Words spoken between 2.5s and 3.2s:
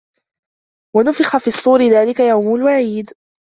الوعيد